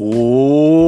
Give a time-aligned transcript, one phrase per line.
[0.00, 0.79] 五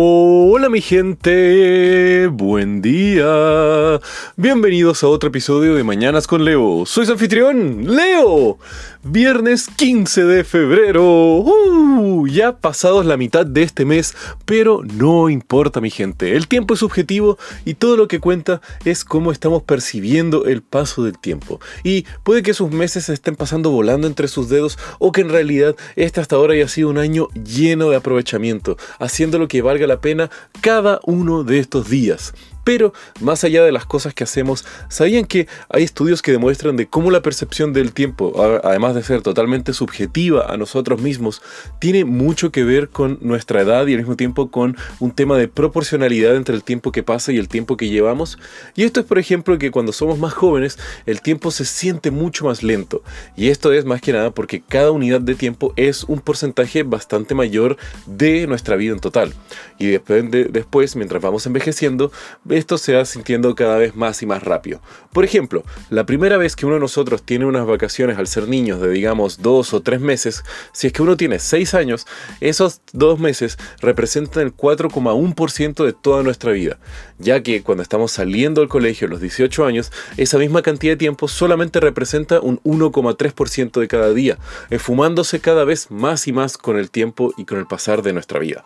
[0.73, 4.01] mi gente, buen día.
[4.39, 6.87] Bienvenidos a otro episodio de Mañanas con Leo.
[6.87, 8.57] Soy anfitrión, Leo.
[9.05, 11.05] Viernes 15 de febrero.
[11.05, 14.15] Uh, ya pasados la mitad de este mes,
[14.47, 16.37] pero no importa mi gente.
[16.37, 17.37] El tiempo es subjetivo
[17.67, 21.61] y todo lo que cuenta es cómo estamos percibiendo el paso del tiempo.
[21.83, 25.29] Y puede que sus meses se estén pasando volando entre sus dedos o que en
[25.31, 29.87] realidad este hasta ahora haya sido un año lleno de aprovechamiento, haciendo lo que valga
[29.87, 30.31] la pena
[30.63, 32.33] cada uno de estos días.
[32.65, 36.87] Pero más allá de las cosas que hacemos, ¿sabían que hay estudios que demuestran de
[36.87, 41.43] cómo la percepción del tiempo, además de ser totalmente subjetiva a nosotros mismos,
[41.79, 45.49] tiene mucho que ver con nuestra edad y al mismo tiempo con un tema de
[45.49, 48.39] proporcionalidad entre el tiempo que pasa y el tiempo que llevamos?
[48.75, 52.45] Y esto es, por ejemplo, que cuando somos más jóvenes, el tiempo se siente mucho
[52.45, 53.03] más lento.
[53.37, 57.35] Y esto es más que nada porque cada unidad de tiempo es un porcentaje bastante
[57.35, 59.35] mayor de nuestra vida en total.
[59.79, 62.13] Y después, mientras vamos envejeciendo,
[62.53, 64.81] esto se va sintiendo cada vez más y más rápido.
[65.13, 68.81] Por ejemplo, la primera vez que uno de nosotros tiene unas vacaciones al ser niños
[68.81, 72.07] de digamos dos o tres meses, si es que uno tiene seis años,
[72.41, 76.79] esos dos meses representan el 4,1% de toda nuestra vida,
[77.19, 80.99] ya que cuando estamos saliendo del colegio a los 18 años, esa misma cantidad de
[80.99, 84.39] tiempo solamente representa un 1,3% de cada día,
[84.71, 88.39] esfumándose cada vez más y más con el tiempo y con el pasar de nuestra
[88.39, 88.65] vida.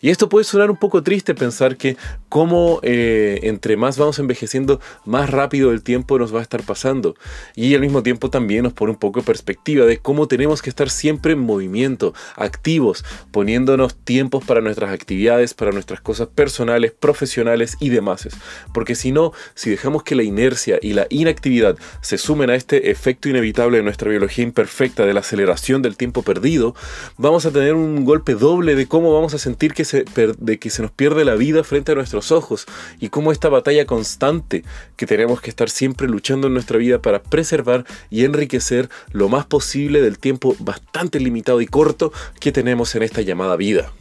[0.00, 1.96] Y esto puede sonar un poco triste pensar que
[2.28, 7.14] como eh, entre más vamos envejeciendo, más rápido el tiempo nos va a estar pasando.
[7.54, 10.70] Y al mismo tiempo también nos pone un poco de perspectiva de cómo tenemos que
[10.70, 17.76] estar siempre en movimiento, activos, poniéndonos tiempos para nuestras actividades, para nuestras cosas personales, profesionales
[17.80, 18.28] y demás.
[18.72, 22.90] Porque si no, si dejamos que la inercia y la inactividad se sumen a este
[22.90, 26.74] efecto inevitable de nuestra biología imperfecta, de la aceleración del tiempo perdido,
[27.16, 30.04] vamos a tener un golpe doble de cómo vamos a sentir que se,
[30.38, 32.66] de que se nos pierde la vida frente a nuestros ojos
[33.00, 34.64] y cómo esta batalla constante
[34.96, 39.46] que tenemos que estar siempre luchando en nuestra vida para preservar y enriquecer lo más
[39.46, 43.92] posible del tiempo bastante limitado y corto que tenemos en esta llamada vida.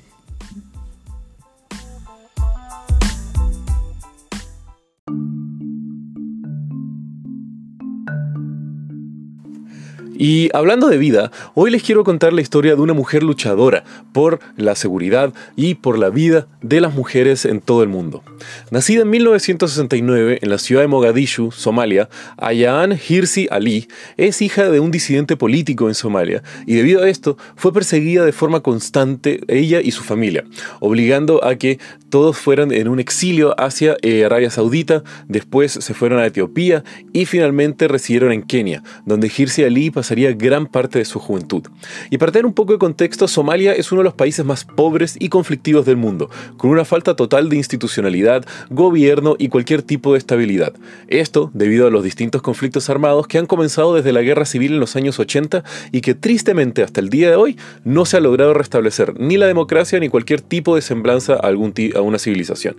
[10.15, 14.39] Y hablando de vida, hoy les quiero contar la historia de una mujer luchadora por
[14.57, 18.23] la seguridad y por la vida de las mujeres en todo el mundo.
[18.69, 23.87] Nacida en 1969 en la ciudad de Mogadishu, Somalia, Ayaan Hirsi Ali
[24.17, 28.31] es hija de un disidente político en Somalia y debido a esto fue perseguida de
[28.31, 30.43] forma constante ella y su familia,
[30.79, 31.79] obligando a que
[32.13, 37.25] todos fueran en un exilio hacia eh, Arabia Saudita, después se fueron a Etiopía y
[37.25, 41.63] finalmente residieron en Kenia, donde Hirsi Ali pasaría gran parte de su juventud.
[42.11, 45.15] Y para tener un poco de contexto, Somalia es uno de los países más pobres
[45.19, 50.19] y conflictivos del mundo, con una falta total de institucionalidad, gobierno y cualquier tipo de
[50.19, 50.75] estabilidad.
[51.07, 54.79] Esto debido a los distintos conflictos armados que han comenzado desde la guerra civil en
[54.79, 58.53] los años 80 y que tristemente hasta el día de hoy no se ha logrado
[58.53, 62.75] restablecer ni la democracia ni cualquier tipo de semblanza a, algún a una civilización.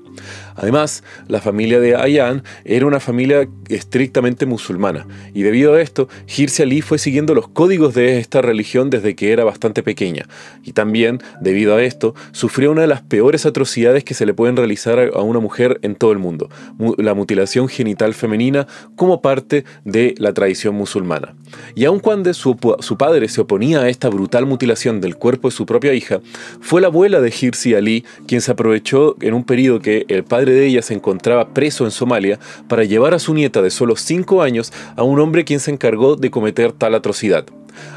[0.56, 6.62] Además, la familia de Ayan era una familia estrictamente musulmana y debido a esto, Hirsi
[6.62, 10.26] Ali fue siguiendo los códigos de esta religión desde que era bastante pequeña.
[10.62, 14.56] Y también, debido a esto, sufrió una de las peores atrocidades que se le pueden
[14.56, 16.48] realizar a una mujer en todo el mundo,
[16.98, 21.34] la mutilación genital femenina como parte de la tradición musulmana.
[21.74, 25.54] Y aun cuando su, su padre se oponía a esta brutal mutilación del cuerpo de
[25.54, 26.20] su propia hija,
[26.60, 30.52] fue la abuela de Hirsi Ali quien se aprovechó en un periodo que el padre
[30.52, 32.38] de ella se encontraba preso en Somalia
[32.68, 36.16] para llevar a su nieta de solo 5 años a un hombre quien se encargó
[36.16, 37.46] de cometer tal atrocidad.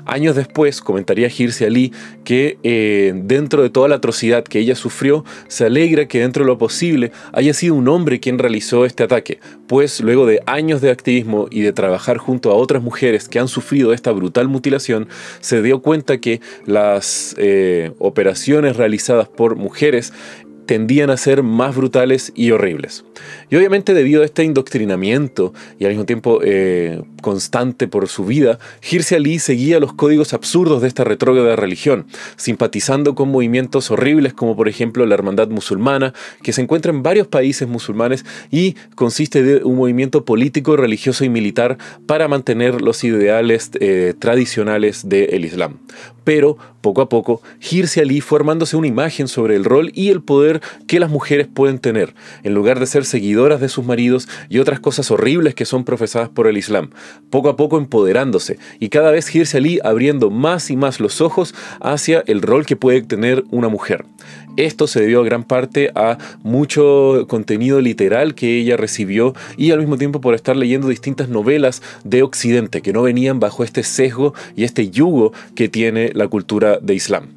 [0.06, 5.24] Años después comentaría Hirsi Ali que eh, dentro de toda la atrocidad que ella sufrió,
[5.48, 9.40] se alegra que dentro de lo posible haya sido un hombre quien realizó este ataque,
[9.68, 13.48] pues luego de años de activismo y de trabajar junto a otras mujeres que han
[13.48, 15.08] sufrido esta brutal mutilación,
[15.40, 20.14] se dio cuenta que las eh, operaciones realizadas por mujeres
[20.68, 23.06] tendían a ser más brutales y horribles.
[23.50, 28.60] Y obviamente debido a este indoctrinamiento y al mismo tiempo eh, constante por su vida,
[28.88, 32.06] Hirsi Ali seguía los códigos absurdos de esta retrógrada religión,
[32.36, 37.28] simpatizando con movimientos horribles como por ejemplo la Hermandad Musulmana, que se encuentra en varios
[37.28, 43.72] países musulmanes y consiste de un movimiento político, religioso y militar para mantener los ideales
[43.80, 45.80] eh, tradicionales del Islam.
[46.24, 47.42] Pero poco a poco,
[47.72, 50.57] Hirsi Ali fue armándose una imagen sobre el rol y el poder
[50.88, 52.14] que las mujeres pueden tener,
[52.44, 56.30] en lugar de ser seguidoras de sus maridos y otras cosas horribles que son profesadas
[56.30, 56.92] por el Islam,
[57.30, 61.54] poco a poco empoderándose y cada vez Hirsi Ali abriendo más y más los ojos
[61.82, 64.06] hacia el rol que puede tener una mujer.
[64.58, 69.80] Esto se debió a gran parte a mucho contenido literal que ella recibió y al
[69.80, 74.34] mismo tiempo por estar leyendo distintas novelas de Occidente que no venían bajo este sesgo
[74.56, 77.28] y este yugo que tiene la cultura de Islam.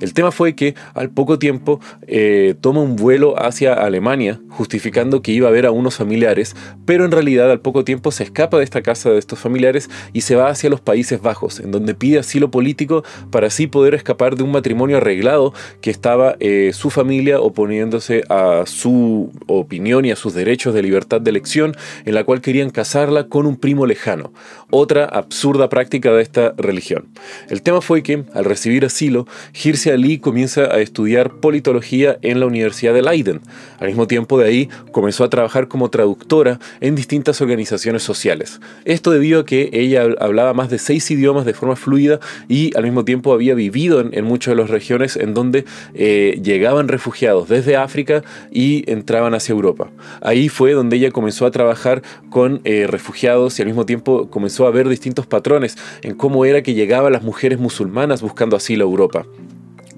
[0.00, 5.32] El tema fue que al poco tiempo eh, toma un vuelo hacia Alemania justificando que
[5.32, 8.64] iba a ver a unos familiares, pero en realidad al poco tiempo se escapa de
[8.64, 12.18] esta casa de estos familiares y se va hacia los Países Bajos, en donde pide
[12.18, 17.40] asilo político para así poder escapar de un matrimonio arreglado que estaba eh, su familia
[17.40, 22.40] oponiéndose a su opinión y a sus derechos de libertad de elección, en la cual
[22.40, 24.32] querían casarla con un primo lejano,
[24.70, 27.08] otra absurda práctica de esta religión.
[27.48, 32.46] El tema fue que, al recibir asilo, Hirsi Ali comienza a estudiar politología en la
[32.46, 33.40] Universidad de Leiden.
[33.78, 38.60] Al mismo tiempo de ahí comenzó a trabajar como traductora en distintas organizaciones sociales.
[38.84, 42.84] Esto debido a que ella hablaba más de seis idiomas de forma fluida y al
[42.84, 45.64] mismo tiempo había vivido en, muchas de las regiones en donde
[45.94, 49.90] eh, llegaban refugiados desde África y entraban hacia Europa.
[50.20, 54.66] Ahí fue donde ella comenzó a trabajar con eh, refugiados y al mismo tiempo comenzó
[54.66, 58.88] a ver distintos patrones en cómo era que llegaban las mujeres musulmanas buscando asilo a
[58.88, 59.26] Europa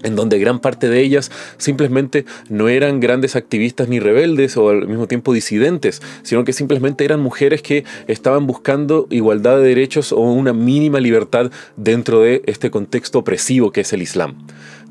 [0.03, 4.87] en donde gran parte de ellas simplemente no eran grandes activistas ni rebeldes o al
[4.87, 10.21] mismo tiempo disidentes, sino que simplemente eran mujeres que estaban buscando igualdad de derechos o
[10.21, 14.37] una mínima libertad dentro de este contexto opresivo que es el Islam.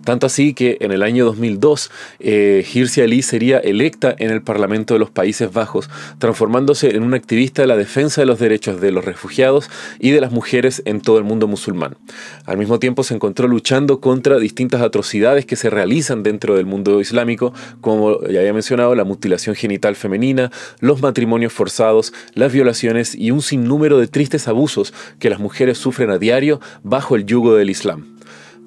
[0.03, 4.93] Tanto así que en el año 2002 eh, Hirsi Ali sería electa en el Parlamento
[4.93, 8.91] de los Países Bajos, transformándose en una activista de la defensa de los derechos de
[8.91, 9.69] los refugiados
[9.99, 11.97] y de las mujeres en todo el mundo musulmán.
[12.45, 16.99] Al mismo tiempo se encontró luchando contra distintas atrocidades que se realizan dentro del mundo
[16.99, 23.31] islámico, como ya había mencionado, la mutilación genital femenina, los matrimonios forzados, las violaciones y
[23.31, 27.69] un sinnúmero de tristes abusos que las mujeres sufren a diario bajo el yugo del
[27.69, 28.20] Islam.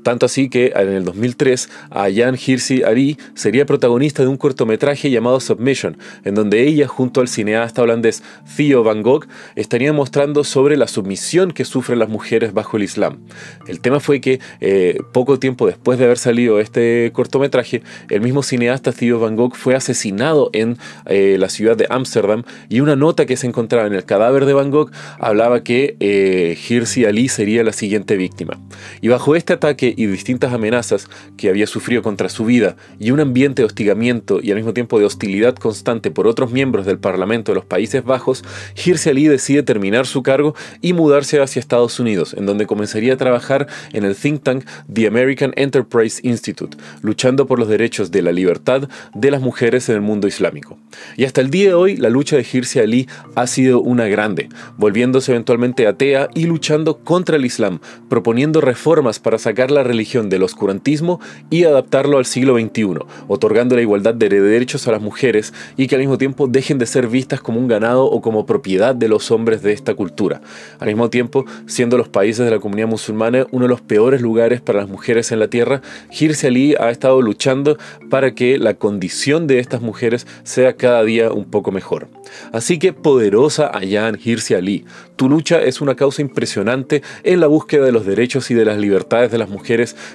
[0.04, 5.40] Tanto así que en el 2003 Ayan Hirsi Ali sería protagonista de un cortometraje llamado
[5.40, 8.22] Submission, en donde ella junto al cineasta holandés
[8.56, 13.18] Theo van Gogh estarían mostrando sobre la sumisión que sufren las mujeres bajo el Islam.
[13.66, 18.42] El tema fue que eh, poco tiempo después de haber salido este cortometraje, el mismo
[18.42, 20.76] cineasta Theo van Gogh fue asesinado en
[21.06, 24.52] eh, la ciudad de Ámsterdam y una nota que se encontraba en el cadáver de
[24.52, 28.60] Van Gogh hablaba que eh, Hirsi Ali sería la siguiente víctima.
[29.00, 33.20] Y bajo este ataque y distintas amenazas que había sufrido contra su vida y un
[33.20, 37.52] ambiente de hostigamiento y al mismo tiempo de hostilidad constante por otros miembros del Parlamento
[37.52, 38.44] de los Países Bajos,
[38.74, 43.16] Hirsi Ali decide terminar su cargo y mudarse hacia Estados Unidos, en donde comenzaría a
[43.16, 48.32] trabajar en el think tank The American Enterprise Institute, luchando por los derechos de la
[48.32, 50.78] libertad de las mujeres en el mundo islámico.
[51.16, 54.48] Y hasta el día de hoy, la lucha de Hirsi Ali ha sido una grande,
[54.76, 60.42] volviéndose eventualmente atea y luchando contra el Islam, proponiendo reformas para sacar la religión del
[60.42, 61.20] oscurantismo
[61.50, 62.98] y adaptarlo al siglo XXI,
[63.28, 66.86] otorgando la igualdad de derechos a las mujeres y que al mismo tiempo dejen de
[66.86, 70.40] ser vistas como un ganado o como propiedad de los hombres de esta cultura.
[70.78, 74.60] Al mismo tiempo, siendo los países de la comunidad musulmana uno de los peores lugares
[74.60, 77.78] para las mujeres en la tierra, Hirsi Ali ha estado luchando
[78.10, 82.08] para que la condición de estas mujeres sea cada día un poco mejor.
[82.52, 84.84] Así que poderosa Ayan Hirsi Ali,
[85.16, 88.78] tu lucha es una causa impresionante en la búsqueda de los derechos y de las
[88.78, 89.48] libertades de las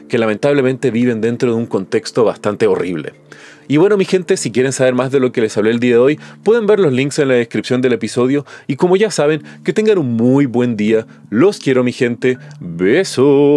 [0.07, 3.13] que lamentablemente viven dentro de un contexto bastante horrible.
[3.67, 5.91] Y bueno, mi gente, si quieren saber más de lo que les hablé el día
[5.91, 8.43] de hoy, pueden ver los links en la descripción del episodio.
[8.65, 11.05] Y como ya saben, que tengan un muy buen día.
[11.29, 12.39] Los quiero, mi gente.
[12.59, 13.49] Besos.